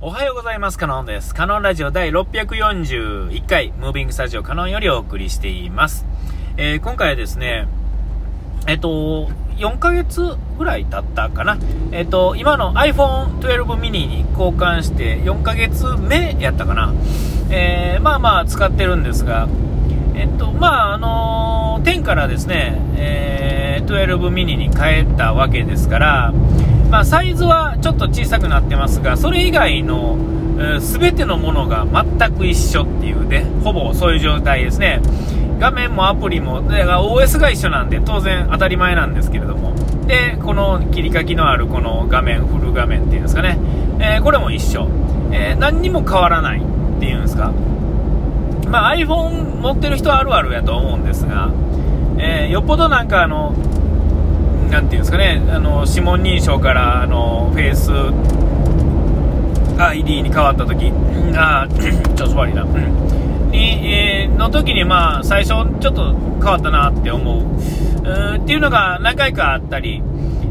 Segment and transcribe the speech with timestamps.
[0.00, 0.78] おはようございます。
[0.78, 1.34] カノンです。
[1.34, 6.06] カノンラジオ第641回、ムービングスタジオカノンよりお送りしています。
[6.56, 7.66] えー今回はですね、
[8.68, 11.58] えっと、4ヶ月ぐらい経ったかな。
[11.90, 16.94] えっと、今の iPhone 12 mini に交換して4ヶ月目やったかな。
[17.50, 19.48] えーまあまあ使ってるんですが、
[20.14, 26.32] えっと、まああの10からですね、えー12 mini に変えたわけですから、
[26.90, 30.16] まあ、サイズはちょっと小さくなってますが、それ以外の、
[30.60, 31.86] え全てのものが
[32.18, 35.00] 全く一緒っていうね、ほぼそういう状態ですね。
[35.60, 39.74] 画面もアプリも、だから OS が一緒なんで当然当たり前なんですけれども。
[40.06, 43.58] で、この切り書きのあるこの画面、フル画面っていうんですかね。
[44.00, 44.88] えーこれも一緒。
[45.32, 46.62] えー何にも変わらないっ
[47.00, 47.52] ていうんですか。
[48.68, 51.50] まあ iPhone 持ってる人はあるあるやと思うんですが、
[52.18, 53.54] えーよっぽどなんかあの、
[54.70, 57.90] なんていうんですかね、あの指紋認証からあのフェイス
[59.80, 61.66] ID に変わった時、うんあ
[62.16, 65.48] ちょっと悪いな、に、えーの時にまあ最初
[65.80, 70.02] ちょっと変わったなって思う、うっていうのが何回かあったり、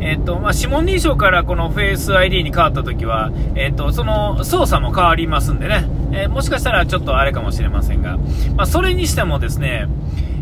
[0.00, 8.16] えっとまあ、指紋認証からこのフェイス ID に変わった時は、えっとその操作も変わりますんでね、えーもしかしたらちょっとあれかもしれませんが、
[8.56, 9.88] まあ、それにしてもですね、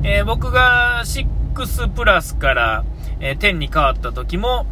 [0.05, 2.85] えー僕が6プラスから、
[3.23, 4.67] えー10に変わった時も、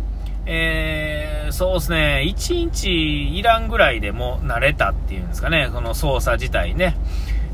[0.45, 6.97] えーそうですね、1日いらんぐらいでも慣れたっていうんですかね、その操作自体ね。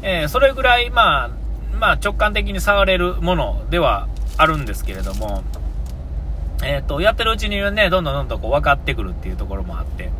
[0.02, 1.30] えーそれぐらい、まあ、
[1.78, 5.44] まあ直感的に触れるものではあるんですけれども、
[6.64, 10.10] えっ、と、やってるうちにね、どんどんどんどんこう分かってくるっていうところもあって、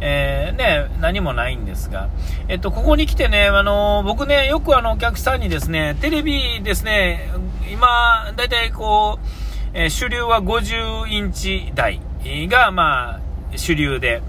[0.00, 2.08] えーね、何もないんですが、
[2.48, 7.30] えっと、ここに来てね、あの僕ね、よくあの、お客さんにですね、テレビですね、
[7.72, 9.43] 今、だいたいこう、
[9.74, 12.00] えー主流は50インチ台
[12.48, 13.20] が、まあ、
[13.56, 14.22] 主流で、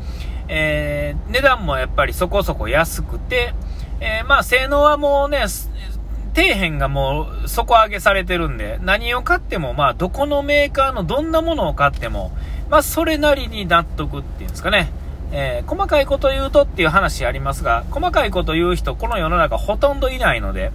[0.47, 3.53] えー値段もやっぱりそこそこ安くて、
[3.99, 12.31] えーまあ、性能はもうね、底辺がもう底上げされてるんで、何を買っても、まあ、どこのメーカーのどんなものを買っても、
[12.69, 14.91] まあ、それなりに納得っていうんですかね。
[15.31, 20.71] えー細かいこと言うとっていう話ありますが、細かいこと言う人、この世の中ほとんどいないので、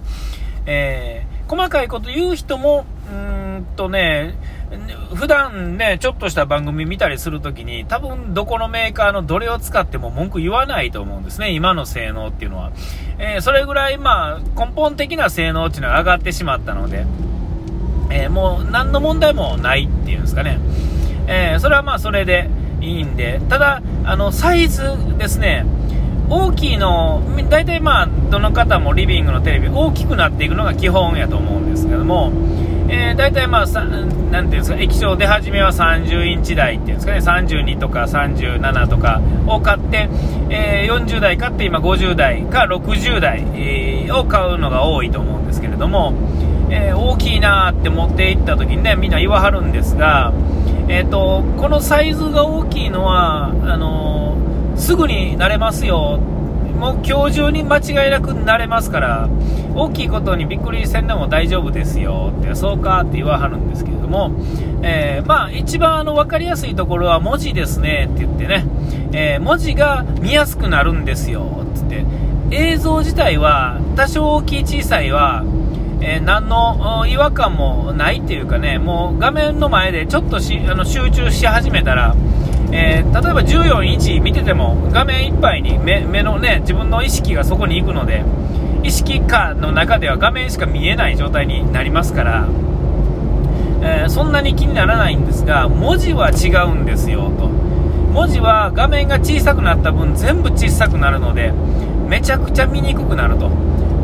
[0.65, 4.35] えー細かいこと言う人も、うーんとね、
[5.13, 12.71] 普段ね、ちょっとした番組見たりするときに、多分どこのメーカーのどれを使っても文句言わないと思うんですね、今の性能っていうのは。
[13.19, 17.05] えーそれぐらい、まあ、根本的な性能っていうのは上がってしまったので、
[18.09, 20.59] えーもう何の問題もないっていうんですかね。
[21.27, 22.49] えーそれはまあそれで
[22.79, 24.83] いいんで、ただ、あの、サイズ
[25.17, 25.65] ですね、
[26.29, 32.31] 大きいの、大体まあ、どの方もリビングのテレビ大きくなっていくのが基本やと思うんですけども、
[32.93, 40.09] えー、大体まあ、さなんていうんですか、液晶出始めは30インチ台っていうんですかね、32とか37とかを買って、
[40.49, 46.13] えー40台買って今50台か60台、えーを買うのが多いと思うんですけれども、
[46.69, 50.33] え大きいなーって持って行った時にね、みんな言わはるんですが、
[50.89, 54.35] えっ、と、このサイズが大きいのは、あの
[54.75, 56.19] すぐに慣れますよ。
[56.81, 59.29] もう今日中に間違いなく慣れますから、
[59.75, 64.31] 大きいことにびっくりせんでも大丈夫ですよって、そうかって言わはるんですけれども、
[64.81, 68.65] えーまあ一番あの分かりやすいところは文字ですねって言ってね、
[69.13, 75.43] えー文字が見やすくなるんですよって言って、映像自体は多少大きい小さいは、
[76.01, 82.15] えー何の違和感もないっていうかね、もう画面の前でちょっとしあの集中し始めたら、
[82.71, 88.23] えー例えば14インチ見てても画面いっぱいに目のね、自分の意識がそこに行くので、
[88.83, 92.47] 意識下の中では画面しか見えない状態になりますから、
[93.81, 97.49] えーそんなに気にならないんですが、文字は違うんですよと。
[98.13, 101.53] 文字は画面が小さくなった分全部小さくなるので、
[102.07, 103.49] めちゃくちゃ見にくくなると。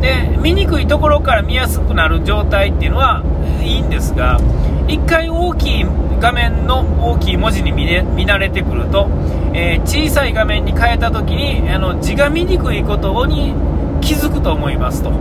[0.02, 3.24] で、見にくいところから見やすくなる状態っていうのは
[3.62, 4.40] いいんですが、
[4.88, 5.86] 一回大きい
[6.20, 9.08] 画面の大きい文字に見,、ね、見慣れてくると、
[9.54, 13.54] えー小さい画面に変えた時にあの字が見にくいことに
[14.02, 15.12] 気づくと思いますと、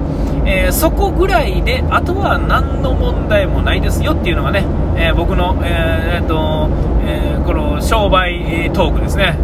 [0.44, 4.64] えーそこぐらいであとは何の問題もないですよっていうのがね、
[4.96, 6.68] えー僕の、えーえーと
[7.08, 9.38] えこの商売トークですね、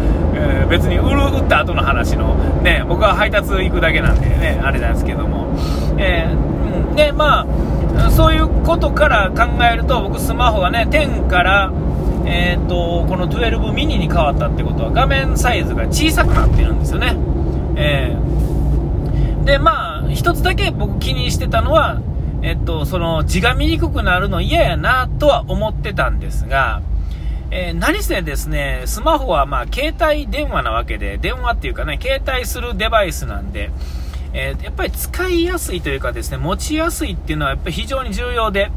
[0.70, 5.48] 別に売る売った後の話の、ね、僕は配達行くだけなんでねあれなんですけども、
[5.98, 6.54] えー
[6.94, 7.46] でまあ
[8.10, 11.72] そういうことから考えると僕スマホがね10から
[12.26, 17.16] えー、とこの12ミニに変わったってことは画面サイズが小さくなってるんですよね、
[17.76, 19.44] えー。
[19.44, 22.00] でまあ一つだけ僕気にしてたのは
[22.42, 26.80] えっとその字が見にくくなるの嫌やなとは思ってたんですが
[27.56, 33.70] えー、何せですね、スマホはまあ携帯電話なわけで、電話っていうかね、携帯するデバイスなんで、
[34.34, 38.70] えー、やっぱり使いやすいというかですね、持ちやすいっていうのはやっぱり非常に重要で、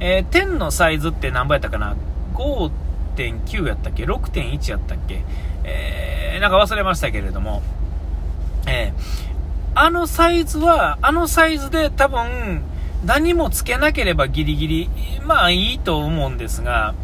[0.00, 1.94] えー、10のサイズって何倍やったかな
[2.34, 5.22] ?5.9 やったっけ ?6.1 やったっけ？
[5.64, 7.62] えー、なんか忘れましたけれども、
[8.66, 12.62] えー、あのサイズは、あのサイズで多分、
[13.04, 14.90] 何もつけなければギリギリ、
[15.22, 16.94] まあいいと思うんですが、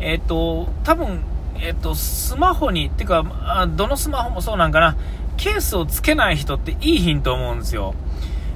[0.00, 1.20] えっ、ー、と、多分、
[1.58, 3.24] えっ、と、スマホに、ってか、
[3.74, 4.96] どのスマホもそうなんかな、
[5.36, 7.94] ケースをつけない人っていいヒント思うんですよ。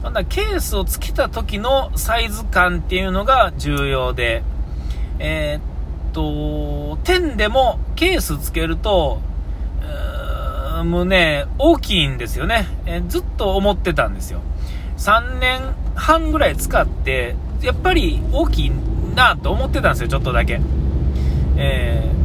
[0.02, 4.42] なんだケースをつけた時のサイズ感っていうのが重要で、
[5.18, 9.20] えー、っと、点でもケースつけると、
[10.84, 14.40] もうね、大きいんですよね、えー、ずっと思ってたんですよ。
[14.96, 15.60] 3年
[15.94, 18.72] 半ぐらい使って、やっぱり大きい
[19.14, 20.60] なと思ってたんですよ、ちょっとだけ。
[21.56, 22.19] えー、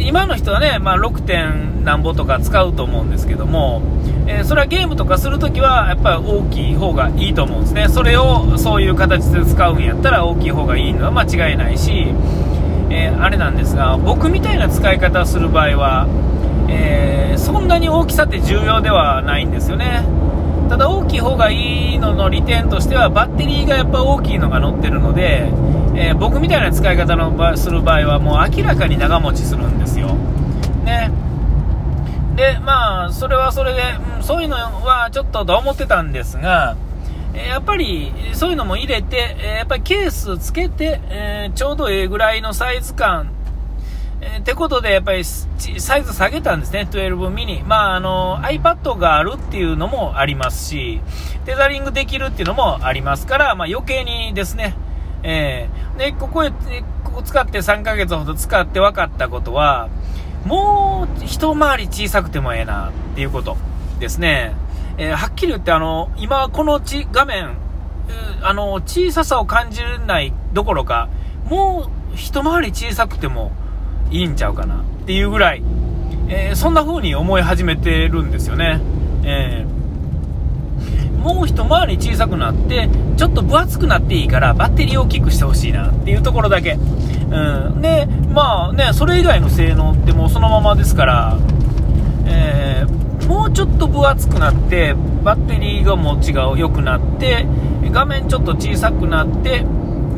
[0.00, 1.22] 今の人はね、まあ、6.
[1.22, 3.82] 点なんぼとか使うと思うんですけども、
[4.26, 12.06] えー、それはゲームとかするときはやっぱり大きい方がいいと思うんですね、それをそういう形で使うんやったら大きい方がいいのは間違いないし、
[12.90, 16.06] えー、あれなんですが、僕みたいな使い方をする場合は、
[16.68, 20.21] えそんなに大きさって重要ではないんですよね。
[20.72, 25.52] ただ大きい方がいいのの利点としてはバッテリーがやっぱ大きいのが乗ってるので、
[25.94, 30.14] えー、僕みたいな使い方のする場合はもう明らかに長持ちするんですよ。
[30.86, 31.10] ね。
[32.36, 33.82] で、まあ、それはそれで、
[34.16, 36.74] うん、そういうのはちょっとと思ってたんですが、
[37.34, 43.28] えやっぱりそういうのも入れて、えやっぱりケースつけて、えー、ちょうどええぐらいのサイズ感、
[44.24, 47.62] えー、ってことでやっぱりサイズ下げたんですね、12ミニ。
[47.64, 51.00] まあ、あの、iPad があるっていうのもありますし、
[51.44, 54.76] テザリングできるっていうのもありますから、まあ、余計にですね、
[55.24, 56.50] えー、で、ここへ、
[57.04, 59.88] ここ使って3ヶ月ほど使って分かったことは、
[60.46, 63.56] もう一回り小さくてもええなっていうこと
[63.98, 64.54] ですね。
[64.98, 67.56] えー、はっきり言ってあの、今このち画面、
[68.42, 71.08] あの、小ささを感じないどころか、
[71.48, 73.50] もう一回り小さくても
[74.12, 75.62] いいんちゃうかなっていうぐらい、
[76.28, 78.80] えー、そんな風に思い始めてるんですよね。
[79.24, 79.72] えー
[81.22, 86.72] もう一回り小さくなって、ちょっと分厚くなっていいから、バッテリーを大きくしてほしいなっていうところだけ。
[86.72, 87.80] うん。
[87.80, 91.38] で、まあね、それ以外の性能ってもうそのままですから、
[92.26, 97.46] えー、もうちょっと分厚くなって、バッテリーがもう違う、良くなって、
[97.92, 99.64] 画面ちょっと小さくなって、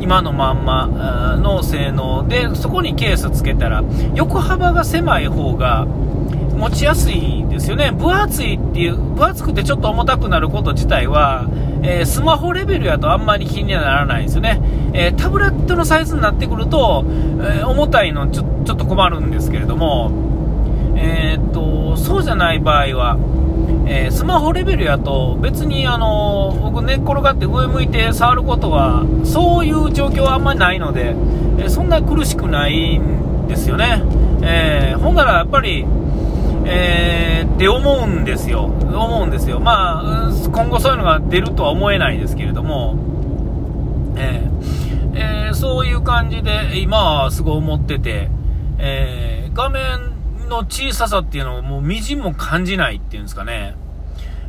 [0.05, 5.87] 今のまんまの性能で、そこにケースつけたら、横幅が狭い方が、
[6.55, 7.91] 持ちやすいんですよね。
[7.91, 11.47] 分厚いっていう、分厚くてちょっと重たくなること自体は、
[11.81, 14.61] えー、スマホレベルやとあんまり気にはならないんですよね。
[14.93, 17.03] えー、タブレットのサイズになってくると、
[17.41, 20.11] えー、重たいのちょっと困るんですけれども、
[20.95, 23.17] えっと、そうじゃない場合は、
[24.15, 31.13] スマホレベルやと別にあの僕寝っ転がって上向いて触ることはそういう状況はあんまりないので、
[31.59, 34.01] えそんな苦しくないんですよね。
[34.41, 35.85] えほんならやっぱり
[36.65, 38.63] えー、って思うんですよ。
[38.63, 39.59] 思うんですよ。
[39.59, 42.95] まあ、今後そういうのが出るとは思えないですけれども、
[44.15, 48.29] えー、えー、そういう感じで、今はすごい思ってて、
[48.79, 50.15] え画面
[50.49, 53.75] の小ささっていうのをもうみじんも感じないっていうんですかね。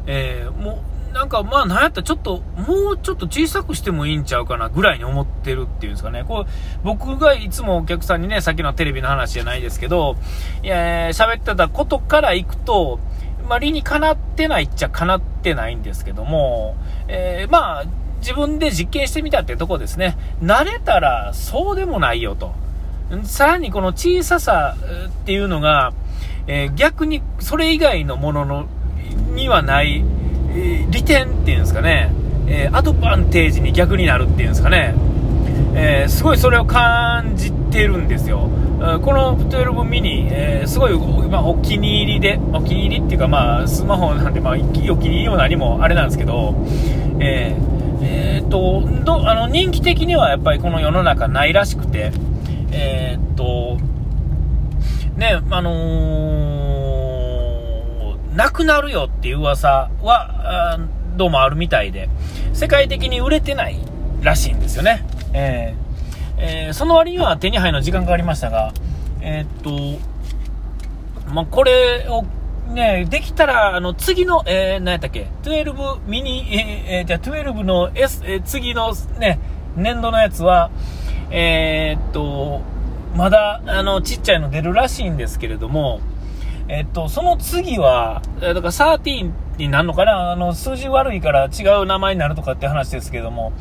[0.06, 0.82] えも
[1.12, 6.24] う、なんかまあなんやったらちょっと、もうちょっと小さくしてもいいんちゃうかなぐらいに思ってるっていうんですかね。
[6.24, 6.50] こう、
[6.84, 10.16] 僕がいつもお客さんにね、さっきのテレビの話じゃないですけど、
[10.62, 12.98] いや、喋ってたことからいくと、
[13.48, 16.76] まあ理にかなってないっちゃかなってないんですけども、
[17.08, 17.84] えー、まあ、
[18.18, 20.18] 自分で実験してみたってとこですね。
[20.42, 22.54] 慣れたらそうでもないよと。
[23.22, 25.92] さらにこの小ささっていうのが、
[26.48, 28.68] えー、逆にそれ以外のものの
[29.36, 30.02] にはない
[30.56, 32.10] えー、利点っていうんですかね、
[32.48, 34.94] えー、アドバンテージに逆になるっていうんですかね、
[35.74, 38.50] えー、すごいそれを感じてるんですよ。
[38.76, 46.54] この12ミニ、えー、すごい、まあ、お気に入りで、お気に入りっていうか、まあ、スマホなんで、まあ、お気に入りも何もあれなんですけど、
[47.18, 52.12] えー、えー、っと、ど、あの、人気的にはやっぱりこの世の中ないらしくて、
[52.70, 53.78] えー、っと、
[55.16, 56.55] ね、あのー
[58.36, 60.78] なくなるよっていう噂は、
[61.16, 62.10] どうもあるみたいで、
[62.52, 63.78] 世界的に売れてない
[64.20, 65.06] らしいんですよね。
[65.32, 68.74] えー、えー、その割には手に入るの時間かかりましたが、
[69.22, 69.98] えー、っ
[71.24, 72.26] と、まあ、これを
[72.74, 76.46] ね、できたら、あの、次の、えー、何やったっけ、12ミニ、
[76.90, 79.40] えー、じゃあ12の S、えー、次のね、
[79.76, 80.70] 年度のやつは、
[81.30, 82.60] えー、っと、
[83.14, 86.00] まだ、あの、ちっちゃいの出るらしいんですけれども、
[86.68, 90.32] えっと、その次は、だから13になるのかな？
[90.32, 93.52] あの、数字悪いから違う名前になるとかって話ですけども、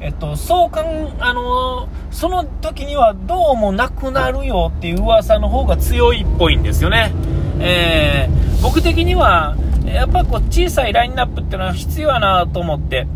[0.00, 7.12] えっと、そうかん、あの、その時にはどうもなくなるよっていう噂の方が強いっぽいんですよね。
[7.60, 13.06] えー、僕的には、やっぱこう小さいラインナップっていうのは必要やなと思って、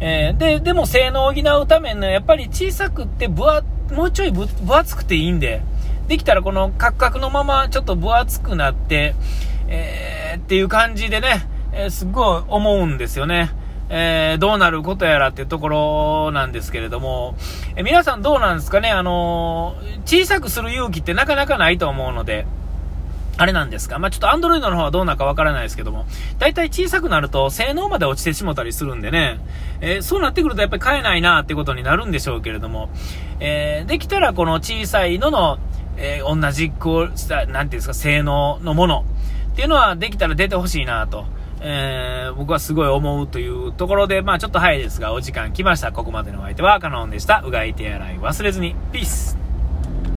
[0.00, 3.64] えー、で、でも性能を補うために、ね、やっぱり小さくって分
[3.94, 5.62] もうちょい分厚くていいんで、
[6.10, 9.14] できたらこのカクカクのままちょっと分厚くなって、
[9.68, 13.52] えー、っていう感じでね、えー、すっごい思うんですよね。
[13.90, 17.36] えー、どうなることやらっていうところなんですけれども、
[17.76, 18.90] え皆さんどうなんですかね？
[18.90, 22.44] あの小さくする勇気ってなかなかないと思うので、
[23.36, 24.00] あれなんですか？
[24.00, 26.06] まあ、ちょっと Android の方はどうなるかわからないですけども、
[26.40, 29.38] 大体小さくなると性能まで落ちてしもたりするんでね、
[29.80, 32.90] えー、そうなってくるとやっぱり買えないなってことになるんでしょうけれども、
[33.38, 35.58] えー、できたらこの小さいのの、
[36.00, 39.04] えー、同じこうした、なんていうんですか、性能のもの
[39.52, 41.26] っていうのはできたら出てほしいなと。
[41.62, 45.92] えー、僕はすごい思うというところで、まあちょっと早いですが、お時間来ました。
[45.92, 47.42] ここまでのお相手はカノンでした。
[47.46, 48.74] うがい手洗い忘れずに。
[48.92, 49.39] ピース